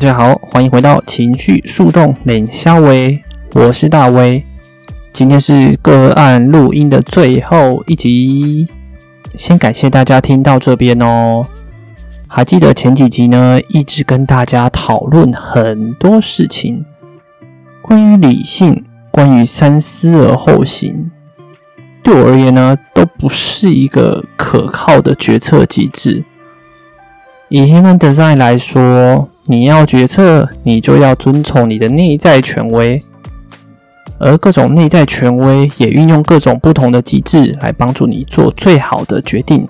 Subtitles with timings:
[0.00, 3.22] 大家好，欢迎回到情绪树洞冷肖威，
[3.52, 4.42] 我是大威。
[5.12, 8.66] 今天是个案录音的最后一集，
[9.34, 11.44] 先感谢大家听到这边哦。
[12.26, 16.86] 还记得前几集呢，一直跟大家讨论很多事情，
[17.82, 21.10] 关于理性，关于三思而后行，
[22.02, 26.24] 对我而言呢，都不是一个可靠的决策机制。
[27.50, 33.02] 以 Human Design 来说，你要决策，你就要遵从你的内在权威，
[34.20, 39.66] 而各种内在权威也运用各种不同的机制来帮助你做最好的决定。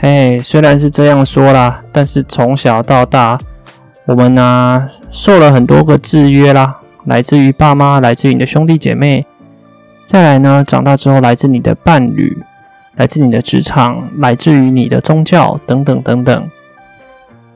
[0.00, 3.38] 哎，虽然是这样说啦，但是从小到大，
[4.06, 9.24] 我们呢、受了很多个制约啦，来自于爸妈，来自于你的兄弟姐妹，
[10.04, 12.36] 再来呢，长大之后来自你的伴侣，
[12.96, 16.50] 来自你的职场，来自于你的宗教等等等等。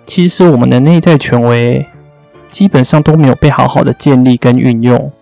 [0.09, 1.85] 其实我们的内在权威
[2.49, 5.13] 基本上都没有被好好的建立跟运用，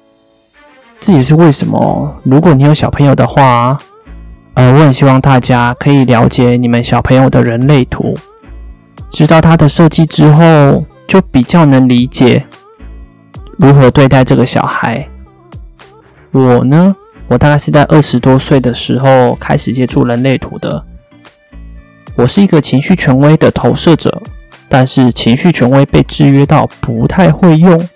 [1.01, 3.77] 这也是为什么，如果你有小朋友的话，
[4.55, 8.17] 呃，我很希望大家可以了解你们小朋友的人类图，
[9.11, 12.47] 知道它的设计之后，就比较能理解
[13.59, 15.05] 如何对待这个小孩。
[16.31, 16.95] 我呢，
[17.27, 20.85] 我大概是在二十多岁的时候开始接触人类图的，
[22.15, 24.23] 我是一个情绪权威的投射者。
[24.79, 27.89] 但是情绪权威被制约到不太会用，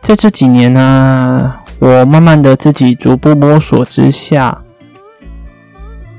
[0.00, 4.62] 在这几年呢、我慢慢的自己逐步摸索之下，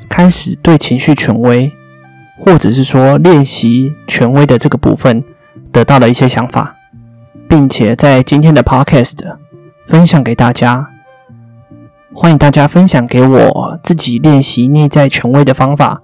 [0.08, 1.74] 开始对情绪权威，
[2.38, 5.24] 或者是说练习权威的这个部分，
[5.72, 6.76] 得到了一些想法，
[7.50, 9.18] 并且在今天的 podcast
[9.88, 10.90] 分享给大家，
[12.14, 16.04] 欢迎大家分享给我自己练习内在权威的方法。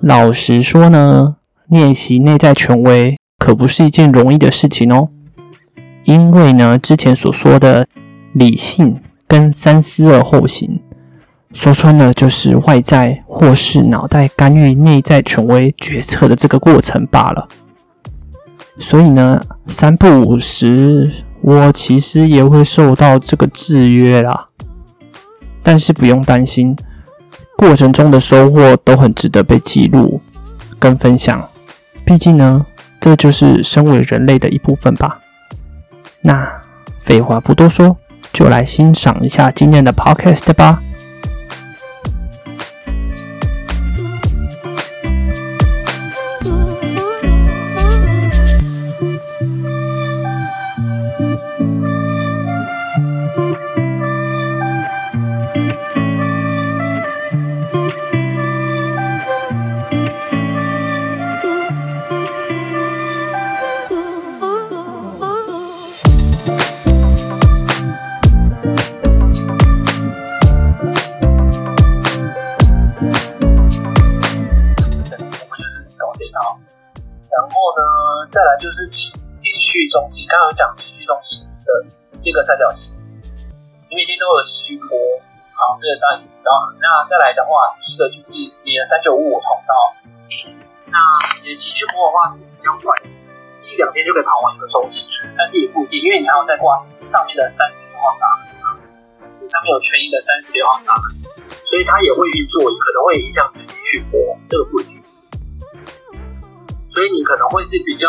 [0.00, 1.34] 老实说呢。
[1.70, 5.08] 练习内在权威可不是一件容易的事情哦，
[6.02, 7.86] 因为呢，之前所说的
[8.32, 10.80] 理性跟三思而后行，
[11.52, 17.48] 说穿了就是外在或是脑袋干预内在权威决策的这个过程罢了。
[18.76, 21.08] 所以呢，三不五时，
[21.40, 24.48] 我其实也会受到这个制约啦。
[25.62, 26.76] 但是不用担心，
[27.56, 30.20] 过程中的收获都很值得被记录
[30.78, 31.46] 跟分享。
[32.10, 32.66] 毕竟呢，
[32.98, 35.20] 这就是身为人类的一部分吧。
[36.22, 36.60] 那
[36.98, 37.96] 废话不多说，
[38.32, 40.82] 就来欣赏一下今天的 podcast 吧。
[78.30, 79.18] 再来就是情
[79.58, 81.90] 绪中心，刚刚有讲情绪中心的
[82.22, 82.94] 这个三角形，
[83.90, 84.86] 你每天都有情绪波，
[85.50, 86.78] 好，这个大家已经知道了。
[86.78, 89.74] 那再来的话，第一个就是你的三九五五通道，
[90.86, 90.94] 那
[91.42, 93.02] 你的情绪波的话是比较快，
[93.50, 98.46] 是一两天就可以跑完一个周期，但是也不一定，因为你还要再挂上面的三十六号闸门，
[99.42, 101.34] 你上面有圈一个三十六号闸门，
[101.66, 104.99] 所以它也会运作，可能会影响你的情绪波，这个不一定。
[106.90, 108.08] 所以你可能会是比较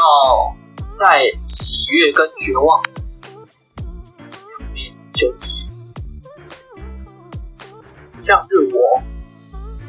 [0.91, 5.61] 在喜悦跟绝望两边纠结，
[8.17, 9.01] 像是我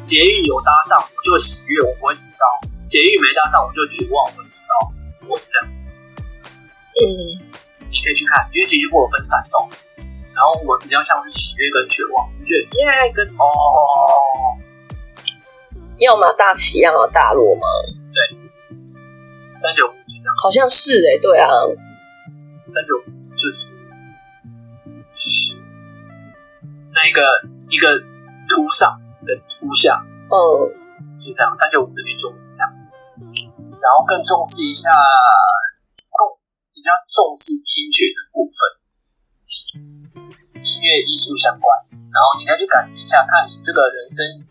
[0.03, 2.45] 捷运有搭上我就喜悦，我不会迟到；
[2.85, 4.93] 捷运没搭上我就绝望，我会迟到。
[5.27, 5.73] 我是这样。
[6.93, 7.09] 嗯，
[7.89, 9.67] 你可以去看，因为情绪波分三种，
[10.35, 14.53] 然后我比较像是喜悦跟绝望，你觉得耶跟哦，
[15.97, 17.65] 要么大起，要么大落吗？
[19.63, 19.71] 对。
[19.71, 21.47] 三九五就这样，好像是哎、欸，对啊，
[22.67, 23.79] 三九五就是
[25.15, 25.55] 是
[26.91, 27.23] 那一个
[27.71, 27.87] 一个
[28.51, 30.67] 图上的图像，嗯，
[31.15, 32.99] 就这样，三九五的运作是这样子，
[33.79, 36.19] 然后更重视一下，更
[36.75, 38.59] 比较重视听觉的部分，
[40.59, 44.42] 音乐艺术相关，然后你可以去感觉一下，看你这个人生。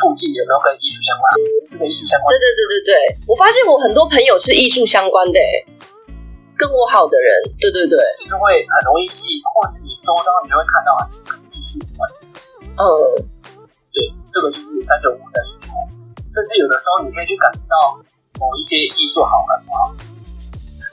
[0.00, 1.24] 附近有没有跟艺术相关？
[1.70, 2.34] 是跟艺术相关。
[2.34, 2.92] 对对对对对，
[3.26, 5.38] 我发现我很多朋友是艺术相关的，
[6.58, 10.90] 跟我好的人，对对对，就是会很容易吸引，或是你周遭你就会看到
[11.30, 12.58] 很艺术有关的东西。
[12.74, 12.84] 嗯，
[13.94, 15.70] 对，这个就是三九五在运作，
[16.26, 17.94] 甚至有的时候你可以去感到
[18.42, 19.94] 某一些艺术好看吗？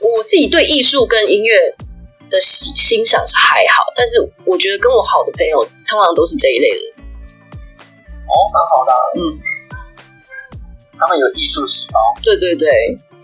[0.02, 1.54] 我自己对艺术跟音乐
[2.30, 6.91] 的欣欣赏是还好，但是我觉得跟我好的朋友通常都是这一类的。
[8.32, 9.00] 哦，蛮好的啊。
[9.20, 9.20] 嗯，
[10.96, 12.00] 他们有艺术细胞。
[12.24, 12.66] 对对对，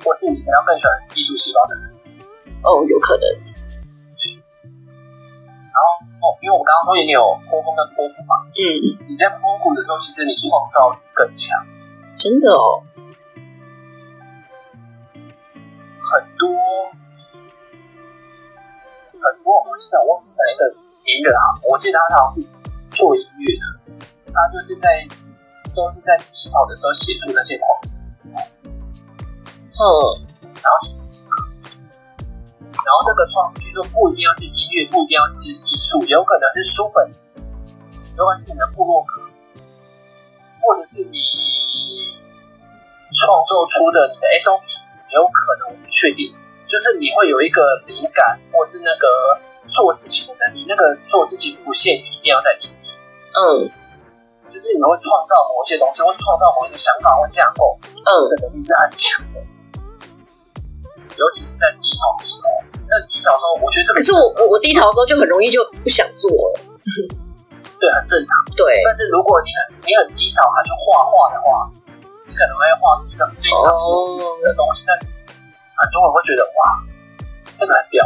[0.04, 1.88] 或是你可能更喜欢艺术细胞的人。
[2.60, 3.24] 哦，有可能。
[5.72, 5.86] 然后
[6.20, 8.44] 哦，因为我刚刚说你有波峰跟波谷嘛。
[8.52, 8.60] 嗯。
[9.08, 11.64] 你在波谷的时候，其实你创造力更强。
[12.16, 12.84] 真的哦。
[16.08, 16.48] 很多
[19.12, 20.74] 很多，我记得我忘记哪一个
[21.04, 22.50] 音乐啊，我记得他好像是
[22.96, 23.77] 做音乐的，
[24.32, 24.88] 他就是在
[25.74, 28.50] 都是在低潮的时候写出那些狂诗题材。
[28.64, 29.84] 嗯，
[30.42, 31.08] 然后其实
[32.72, 37.12] 然后那个创诗剧作不一定要是音乐，不一定要是艺术，有可能是书本，
[38.16, 39.22] 有可能是你的部落格，
[40.62, 41.18] 或者是你
[43.12, 44.62] 创作出的你的 SOP。
[45.10, 46.36] 有可能我不确定，
[46.66, 50.66] 就是你会有一个灵感，或是那个做事情的能力。
[50.68, 52.92] 那个做事情不限于一定要在音乐，
[53.32, 53.72] 嗯，
[54.48, 59.40] 就是你会创造某一些东西，会创造某一个想法或架构，嗯，这个能力是很强的。
[61.14, 62.48] 尤其是在低潮的时候，
[62.88, 66.60] 在低潮的时候，我觉得这个可是我我我低潮的时候就很容易就不想做了，
[67.78, 68.80] 对，很正常，对。
[68.84, 71.70] 但是如果你很你很低潮，还去画画的话。
[72.28, 73.72] 你可能会画出一个非常
[74.44, 76.76] 的东西，但是很多人会觉得哇，
[77.56, 78.04] 这个很屌，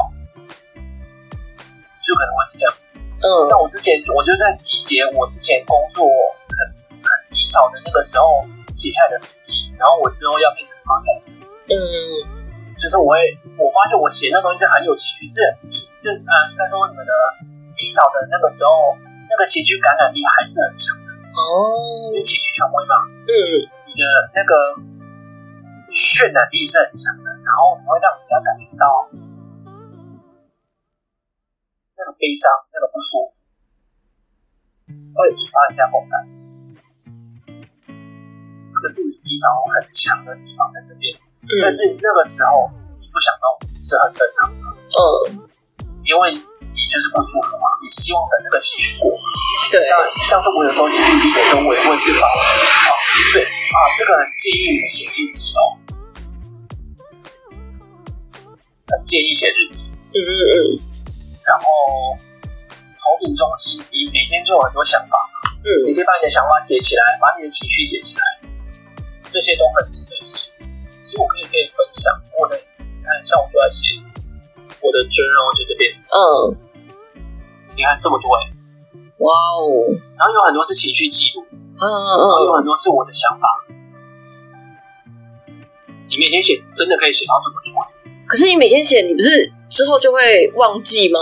[2.01, 3.02] 就可能会是这样子。
[3.23, 6.59] 嗯，像我之前，我就在集结我之前工作很
[6.99, 8.43] 很低潮的那个时候
[8.75, 11.47] 写下来的笔记，然后我之后要变成 podcast。
[11.71, 11.79] 嗯，
[12.75, 15.39] 就是我会，我发现我写那东西是很有情绪，是
[16.03, 17.13] 就啊，应该说你们的
[17.79, 18.99] 低潮的那个时候，
[19.31, 21.09] 那个情绪感染力还是很强的。
[21.31, 21.73] 哦，
[22.11, 22.95] 因为情绪权威嘛。
[23.25, 23.33] 嗯。
[23.93, 24.57] 你的那个
[25.93, 29.32] 渲染力是很强的，然后你会让人家感觉到那个
[32.23, 33.51] 悲伤、那个不舒服，
[35.11, 36.23] 会引发人家共感。
[38.71, 42.71] 这个是你低潮很强的地方在这边，嗯、但是那个时候
[43.03, 44.63] 你不想动是很正常的。
[44.71, 45.51] 嗯，
[46.07, 49.11] 因为你就是不舒服嘛，你希望等那个情绪过。
[49.75, 49.83] 对，
[50.23, 52.95] 像是我有时候情绪低的时候，我也会是把我啊，
[53.35, 53.43] 对。
[53.43, 55.75] 啊，这个很建议你写日记哦，
[58.87, 59.91] 很建议写日记。
[60.15, 60.31] 嗯嗯
[60.79, 60.92] 嗯。
[61.45, 61.65] 然后
[62.99, 65.17] 头顶中心，你每天就有很多想法。
[65.63, 65.69] 嗯。
[65.87, 68.25] 你可以把你的想法写起来，把你的情绪写起来，
[69.31, 70.51] 这些都很值得写。
[71.03, 73.99] 其实我可以跟你分享我的，你看，像我都在写
[74.81, 75.91] 我的 journal 就这边。
[76.11, 76.57] 嗯。
[77.75, 78.51] 你看这么多哎。
[79.19, 79.99] 哇哦。
[80.19, 81.47] 然后有很多是情绪记录。
[81.51, 83.49] 嗯嗯嗯，有很多是我的想法。
[86.09, 87.92] 你每天写，真的可以写到这么多。
[88.33, 89.29] 可是你每天写，你不是
[89.69, 91.21] 之后就会忘记吗？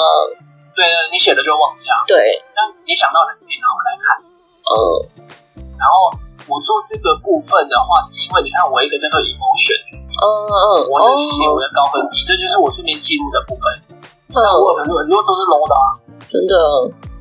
[0.79, 2.07] 对，你写了就会忘记啊。
[2.07, 4.07] 对，但你想到了，你可以拿回来看。
[4.71, 4.79] 嗯。
[5.75, 6.15] 然后
[6.47, 9.75] 我做这个部分的话，是因为你看我一个叫做 emotion。
[9.91, 10.67] 嗯嗯。
[10.87, 13.67] 我就去写我的高分低，这就是我顺便记录的部分。
[14.31, 14.39] 嗯。
[14.63, 15.99] 我很多很多时候是 low 的啊。
[16.31, 16.55] 真的。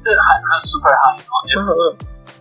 [0.05, 1.33] 这个还还 super high 啊。
[1.49, 1.81] 嗯嗯。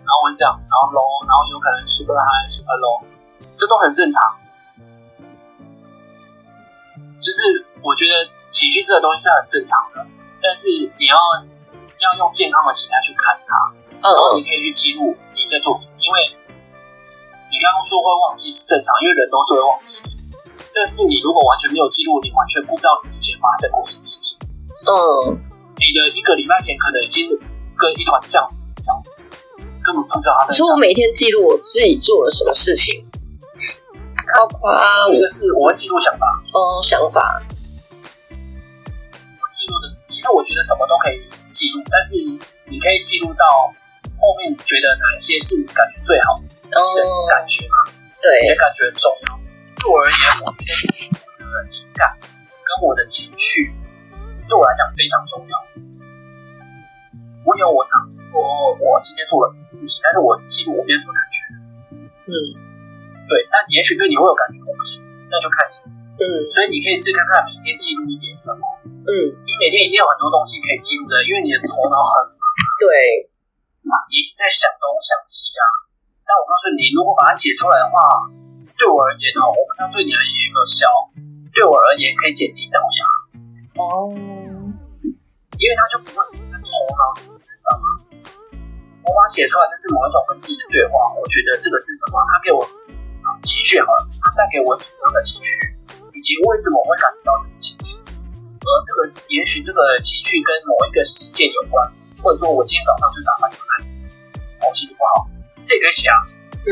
[0.04, 3.00] 然后会这样，然后 low，然后有可能 super high、super low，
[3.56, 4.20] 这都很正常。
[7.18, 10.06] 就是我觉得情绪这个东西是很正常的，
[10.42, 11.18] 但是你要
[11.98, 13.52] 要用健康的心态去看它。
[13.98, 16.30] 然后你可以去记录你在做什么，因为
[17.50, 20.10] 你刚刚说会忘记是正常，因为人都是会忘记的。
[20.70, 24.38] 但是你如果完全没有记录，你完全不知道你之前发生过什么事情。
[24.86, 25.34] 嗯，
[25.82, 29.02] 你的一个礼拜前可能已经跟一团浆一样。
[29.82, 30.52] 根本不知道他在。
[30.52, 33.02] 所以我每天记录我自己做了什么事情，
[34.38, 34.70] 包括
[35.10, 37.42] 这个是我会记录想法哦，想法。
[38.30, 42.16] 我记录的是，其实我觉得什么都可以记录，但是
[42.64, 43.44] 你可以记录到
[44.16, 46.74] 后面，你觉得哪一些是你感觉最好的，
[47.28, 47.92] 感觉吗？
[48.20, 49.36] 对，你的感觉很重要。
[49.76, 50.72] 对我而言，我觉得
[51.20, 53.70] 我的灵感跟我的情绪
[54.48, 55.54] 对我来讲非常重要。
[57.44, 58.40] 我有我尝试说，
[58.80, 61.36] 我今天做了什么事情，但是我记录我没有什么感觉。
[62.28, 62.32] 嗯，
[63.28, 65.76] 对，但也许对你会有感觉，我不清楚，那就看你。
[66.18, 68.66] 嗯，所以你可以试看看每天记录一点什么。
[68.82, 69.10] 嗯，
[69.46, 72.42] 你每天一定有很多东西可以记录的，因为你的头脑很忙。
[72.82, 73.30] 对，
[73.86, 75.62] 你一直在想东想西啊。
[76.26, 78.28] 但我告诉你，如果把它写出来的话，
[78.76, 80.84] 对我而言哦，我不知道对你而言有没有效。
[81.54, 83.00] 对我而言，可以减低脑压。
[83.78, 84.12] 哦，
[85.56, 86.66] 因为它就不会一直头
[86.98, 87.02] 脑
[87.40, 87.86] 知道吗。
[89.06, 91.14] 我把它写出来，就是某一种跟自己的对话。
[91.14, 92.18] 我觉得这个是什么？
[92.28, 92.60] 它给我
[93.22, 95.77] 啊，情绪好了，它带给我什么样的情绪，
[96.18, 98.02] 以及为什么我会感觉到这个情绪？
[98.02, 101.86] 而这个也许这个情绪跟某一个事件有关，
[102.18, 103.86] 或者说我今天早上就打扮出来，
[104.66, 105.30] 我心情不好，
[105.62, 106.10] 这个想，
[106.66, 106.68] 嗯，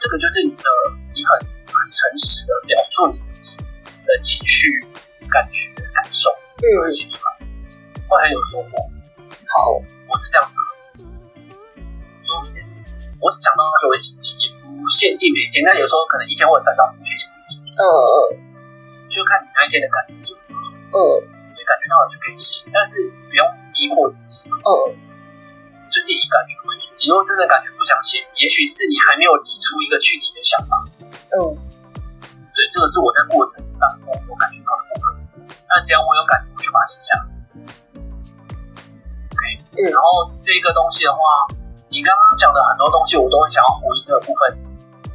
[0.00, 0.64] 这个就是你的，
[1.12, 1.28] 你很
[1.68, 4.80] 很诚实的表述你自己的情绪、
[5.28, 6.32] 感觉、感受，
[6.64, 7.44] 嗯，写出来，
[8.08, 8.88] 会很有收获。
[9.52, 9.76] 好，
[10.08, 10.56] 我是这样的。
[13.20, 17.68] 我想到就会心情，也不限定每天，但有时候可能一天或者三到四天也不一定。
[17.76, 18.47] 嗯嗯，
[19.68, 20.40] 那一天的感觉是。
[20.48, 20.96] 嗯，
[21.52, 23.44] 你感觉到了就可以写，但是不用
[23.76, 24.48] 逼迫自己。
[24.48, 24.96] 嗯，
[25.92, 26.96] 就是以感觉为主。
[26.96, 30.80] 你如果真的感觉不想写，也许是你还没有理出一个具体的想法。
[31.36, 31.52] 嗯，
[32.56, 35.04] 对，这个是我在过程当中我感觉到的部分。
[35.68, 37.28] 那只要我有感觉，我就把它写下来。
[39.36, 39.42] OK，
[39.76, 41.20] 嗯，然后这个东西的话。
[41.88, 44.60] 你刚刚讲的很多东西，我都会想要回应的部分，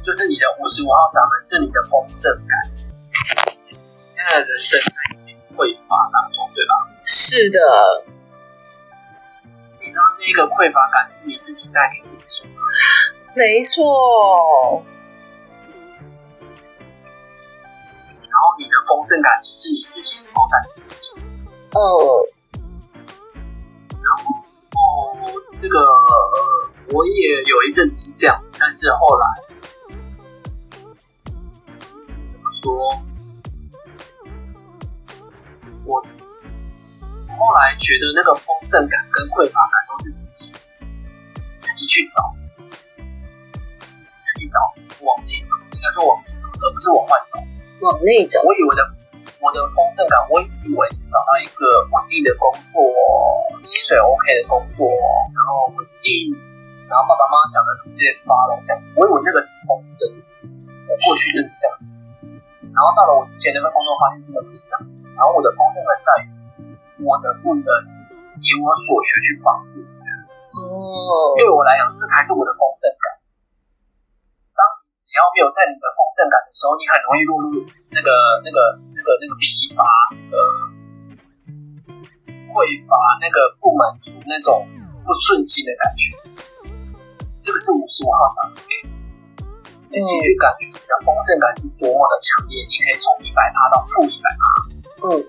[0.02, 2.50] 就是你的五十五号闸门是你的丰盛感。
[4.24, 4.94] 现在的人生在
[5.54, 6.88] 匮乏当中，对吧？
[7.04, 7.58] 是的。
[9.78, 12.62] 你知道那个匮乏感是你自己带给自己吗？
[13.34, 14.82] 没错。
[18.22, 21.20] 然后你的丰盛感也是你自己能够带给自己。
[21.72, 22.24] 哦。
[23.90, 24.32] 然后。
[24.76, 29.26] 哦，这个呃，我也有一阵子是这样子，但是后来
[32.24, 33.02] 怎么说？
[37.38, 40.52] 后来觉得那个丰盛感跟匮乏感都是自己
[41.56, 42.34] 自己去找，
[44.22, 44.58] 自己找
[45.04, 47.38] 往内找，应该说往内走，而不是往外走。
[47.80, 48.82] 往内走，我以为的。
[49.44, 51.60] 我的丰盛感，我以为是找到一个
[51.92, 52.80] 稳定的工作，
[53.60, 56.32] 薪水 OK 的工作，然后稳定，
[56.88, 60.16] 然后爸爸妈妈讲的什么这些发了这样子，我以为那个是丰盛。
[60.88, 61.76] 我过去真的是这样，
[62.72, 65.12] 然后到了我之前那份工作，发现真的不是这样子。
[65.12, 66.32] 然后我的丰盛感在于，
[67.02, 67.68] 我能不能
[68.38, 70.14] 以我所学去帮助别人。
[70.54, 73.06] 哦，对我来讲，这才是我的丰盛感。
[74.54, 77.46] 当你只要没有在你的丰盛感的时候，你很容易落入
[77.90, 78.10] 那个
[78.44, 78.80] 那个。
[78.94, 79.84] 那个那个疲乏
[80.32, 80.36] 呃
[82.48, 82.56] 匮
[82.88, 84.64] 乏，那个不满足，那种
[85.04, 86.16] 不顺心的感觉，
[87.36, 88.56] 这个是五十五号闸门。
[89.92, 94.42] 你继续感觉你的丰盛感是多么的强烈，你可以从一百趴到负一百趴，
[95.04, 95.20] 嗯，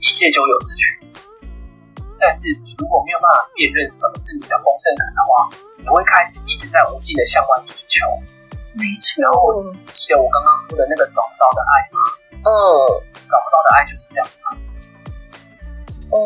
[0.00, 0.82] 一切就有之取。
[2.20, 5.32] 但是你如果没有办法辨认什么是你的丰盛感的话，
[5.80, 8.04] 你会开始一直在无尽的向外追求。
[8.76, 9.24] 没错。
[9.24, 11.98] 然后记得我刚刚说的那个找不到的爱吗？
[12.44, 12.52] 嗯，
[13.24, 14.48] 找不到的爱就是这样子吗。
[16.12, 16.16] 嗯，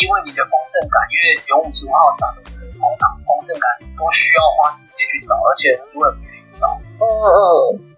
[0.00, 3.68] 因为你的丰盛感，因为有五十五号闸门的人，通常丰盛感
[4.00, 6.72] 都需要花时间去找，而且很多人不愿意找。
[6.98, 7.95] 嗯嗯，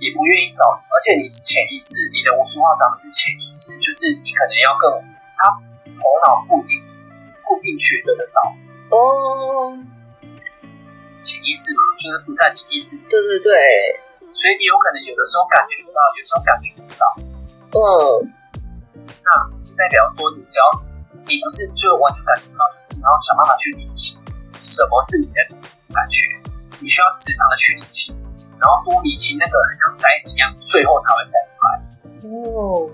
[0.00, 5.04] 也不愿意找，而且你是潜意识，你的五十五号闸门是潜意识，就是你可能要更
[5.36, 5.60] 他
[5.92, 6.80] 头脑固定
[7.44, 8.40] 固定觉得得到。
[8.96, 9.76] 哦，
[11.20, 13.04] 潜意识嘛，就是不在你意识。
[13.06, 13.52] 对对对。
[14.32, 17.04] 所以你有可能有的时候感觉不到，有时候感觉不到。
[17.76, 18.32] 嗯，
[19.20, 19.28] 那
[19.60, 20.64] 就代表说，你只要
[21.26, 24.22] 你不是就完全感觉不到，就是你要想办法去理清
[24.56, 25.38] 什么是你的
[25.92, 26.40] 感觉，
[26.78, 28.16] 你需要时常的去理清，
[28.60, 31.80] 然后多理清那个很像筛子一样，最后才会筛出来。
[32.28, 32.86] 哦，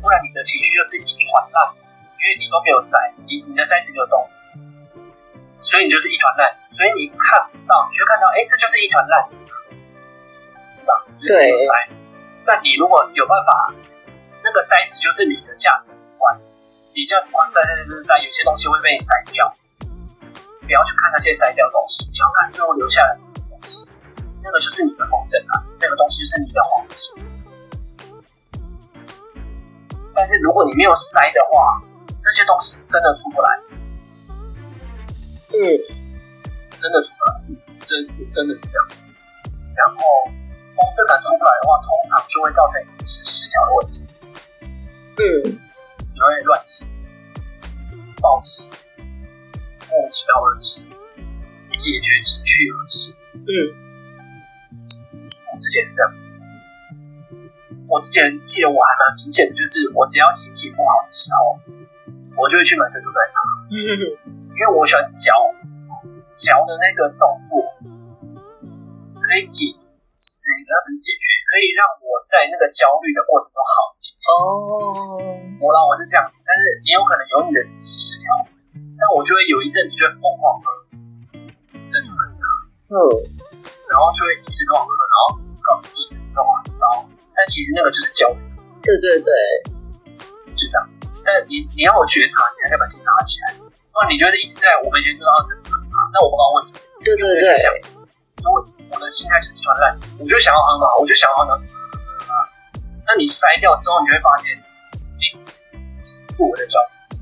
[0.00, 1.76] 不然你的情绪就是一团烂，
[2.16, 4.24] 因为你都没有筛，你你的筛子没有动，
[5.60, 9.28] 所以你就是一团烂，所以你看不到，你就看到，哎，这就是一团烂。
[10.80, 11.04] 对吧？
[11.20, 11.60] 对。
[11.60, 11.92] 筛，
[12.48, 13.74] 那你如果有办法，
[14.40, 16.40] 那个筛子就是你的价值观，
[16.96, 19.52] 你价值观筛筛筛筛，有些东西会被你筛掉，
[20.64, 23.84] 不要去看那些筛掉的东西，你要看最后留下来的东西，
[24.46, 27.02] 那个就是你的丰盛啊，那个东西就是你的黄金。
[30.14, 31.82] 但是如果你没有筛的话，
[32.22, 33.58] 这些东西真的出不来，
[35.50, 35.58] 嗯，
[36.78, 37.42] 真的出不来，
[37.82, 39.18] 真真真的是这样子，
[39.74, 40.30] 然后。
[40.76, 44.04] 丰盛感出不来的话，通常就会造成饮食失调的问题。
[45.16, 45.56] 嗯，
[46.12, 46.92] 你会乱吃、
[48.20, 48.68] 暴食、
[49.88, 50.84] 莫名其妙的吃、
[51.78, 53.16] 解决情绪而吃。
[53.32, 53.85] 嗯，我
[55.58, 56.08] 之前是这样。
[57.88, 61.60] 我之前记得我还蛮明显的，就是我只要心情不好的时候，
[62.36, 63.36] 我就会去买珍珠奶茶。
[63.70, 63.74] 嗯
[64.56, 65.36] 因为我喜欢嚼
[66.32, 67.60] 嚼的那个动作，
[69.20, 69.76] 可以解。
[70.16, 74.08] 是，那不是解决，可以让我在那个焦虑的过程中好一点。
[74.24, 78.32] 哦，我啦，我是这样子，但是也有可能有你的饮食失调，
[78.96, 80.64] 但我就会有一阵子就会疯狂喝
[81.84, 82.40] 珍珠奶茶，
[82.96, 82.96] 嗯，
[83.92, 84.95] 然后就会一直疯狂喝，
[85.66, 86.82] 搞得自己什么状况很糟，
[87.34, 88.40] 但其实那个就是焦虑。
[88.86, 89.28] 对对对，
[90.54, 90.86] 就这样。
[91.26, 93.58] 但你你要我觉察，你还可以把自己拿起来。
[93.58, 96.86] 不然你觉得一直在我每天做到这个很差，那我不知道为什么。
[97.02, 97.50] 对对对。
[97.58, 97.66] 想，
[98.44, 101.58] 如果我的心态是一团烂，我就想要很好，我就想要很好。
[103.06, 104.54] 那你筛掉之后，你会发现，
[106.04, 106.78] 是我的焦
[107.10, 107.18] 虑。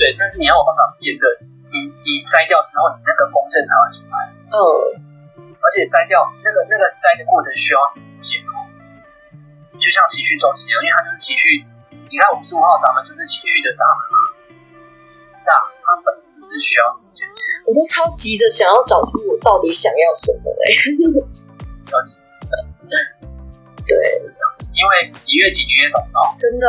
[0.00, 1.22] 对，但是你要有办法辨认，
[1.68, 4.16] 你你筛掉之后，你那个风筝才会出来。
[4.48, 4.56] 嗯。
[5.64, 8.68] 而且筛掉那个那个筛的过程需要时间哦，
[9.80, 11.64] 就像情绪周期一样，因为它就是情绪。
[12.12, 14.16] 你看五十五号闸门就是情绪的闸门嘛。
[15.40, 15.50] 那
[15.80, 17.24] 它本质是需要时间，
[17.64, 20.64] 我都超急着想要找出我到底想要什么嘞。
[21.88, 22.28] 要急，
[23.88, 23.96] 对，
[24.76, 26.68] 因为你越急，你越找不到，真的。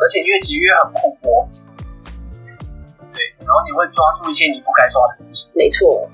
[0.00, 1.48] 而且越急越很恐怖，
[3.12, 5.52] 对，然后你会抓住一些你不该抓的事情。
[5.54, 6.10] 没错。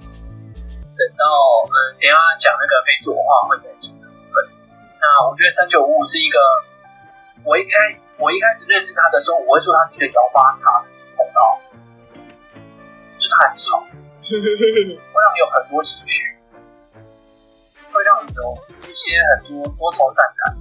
[0.96, 1.24] 等到
[1.70, 4.34] 嗯，等下讲那个非自我化会再讲的部分。
[4.98, 6.38] 那我觉得三九五五是一个，
[7.44, 8.02] 我一开。
[8.18, 11.60] 我一开始认识他的时候，我会说他是一个摇八叉的通道，
[13.20, 14.40] 就他很吵， 会
[15.20, 16.32] 让你有很多情绪，
[17.92, 18.56] 会让你有
[18.88, 20.56] 一些很多多愁善感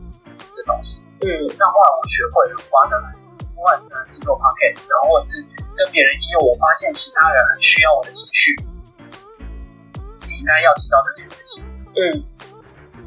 [0.53, 1.04] 的东西。
[1.21, 3.13] 嗯，那后来我学会了，我当然，
[3.55, 5.39] 不管是自己做 podcast，然后或是
[5.77, 8.55] 跟别人应用，我发现其他人很需要我的情绪，
[10.27, 11.69] 你应该要知道这件事情。
[11.95, 12.23] 嗯，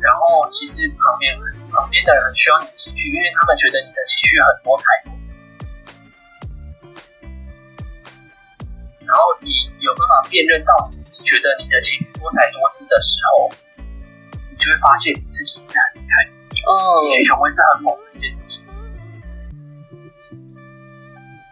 [0.01, 1.59] 然后其实旁边很。
[1.69, 5.45] 旁边的人很需要你的情绪，因为他们觉得你的情绪很多彩多姿。
[9.05, 13.53] 然后你有办法辨认到你自己觉得你的情绪多彩多姿的时候，
[14.33, 16.38] 你就会发现你自己是很厉害的。
[16.49, 18.67] 哦，情绪权威是很猛的一件事情。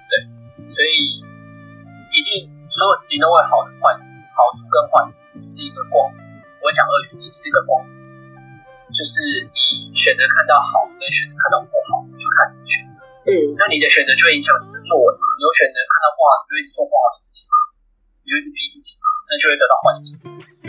[0.09, 0.13] 对，
[0.69, 1.21] 所以
[2.13, 3.97] 一定所有事情都会好的坏，
[4.33, 6.13] 好处跟坏处是一个光。
[6.61, 7.85] 我会讲二元性是一个光，
[8.95, 9.77] 就是你。
[9.97, 13.09] 选择看到好，跟选择看到不好，就看你的选择。
[13.25, 15.25] 嗯，那你的选择就会影响你的作为嘛？
[15.35, 17.57] 你有选择看到不好，你就会一直做不好的事情嘛？
[18.21, 19.09] 你就一直逼自己嘛？
[19.25, 20.29] 那就会得到坏结果。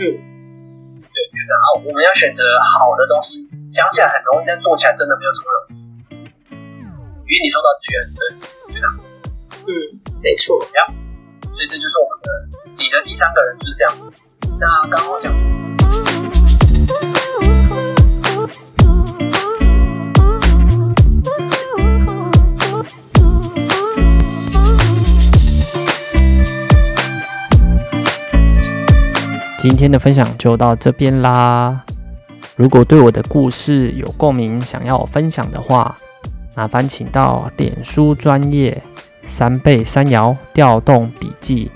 [1.04, 1.60] 对，就这样。
[1.60, 5.80] 啊我们要选择好的东西，讲起来很容易，但做起来真的没有什么容易。
[7.28, 8.18] 因为你受到资源很深，
[8.72, 8.88] 对的？
[9.68, 9.70] 嗯，
[10.22, 10.58] 没错。
[10.74, 10.80] 呀，
[11.42, 12.28] 所以这就是我们的
[12.78, 14.14] 你的第三个人就是这样子。
[14.58, 15.32] 那刚刚我讲。
[29.60, 31.84] 今天的分享就到这边啦。
[32.58, 35.96] 如果对我的故事有共鸣，想要我分享的话，
[36.56, 38.82] 麻烦请到脸书专业
[39.22, 41.70] 三倍三爻调动笔记。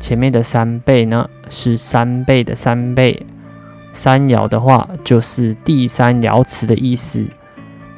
[0.00, 3.26] 前面的三倍呢是三倍的三倍，
[3.92, 7.22] 三爻的话就是第三爻辞的意思。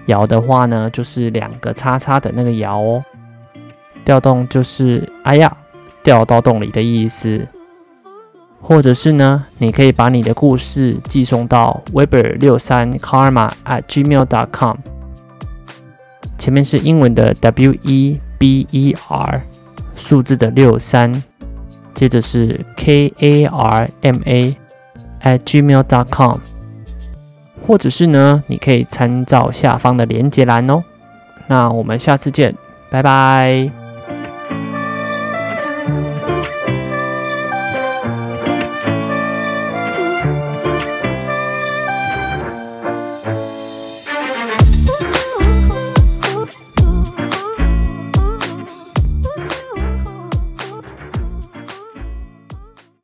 [0.09, 3.05] 爻的话呢就是两个叉叉的那个爻哦。
[4.05, 5.57] 调动就是哎呀，
[6.03, 7.47] 掉到洞里的意思。
[8.65, 14.77] 或者是呢，你可以把你的故事寄送到 weber 六三 karma at gmail dot com，
[16.39, 19.43] 前面是英文的 W E B E R，
[19.97, 21.23] 数字的六三，
[21.93, 24.57] 接着是 K A R M A
[25.23, 26.39] at gmail dot com，
[27.67, 30.83] 或者是呢，你可以参照下方的连结栏哦。
[31.49, 32.55] 那我们下次见，
[32.89, 33.82] 拜拜。